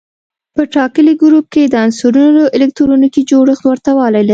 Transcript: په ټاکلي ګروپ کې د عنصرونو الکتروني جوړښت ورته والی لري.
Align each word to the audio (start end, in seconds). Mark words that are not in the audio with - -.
په 0.55 0.61
ټاکلي 0.75 1.13
ګروپ 1.21 1.45
کې 1.53 1.63
د 1.67 1.75
عنصرونو 1.85 2.43
الکتروني 2.55 3.09
جوړښت 3.29 3.63
ورته 3.69 3.91
والی 3.99 4.21
لري. 4.25 4.29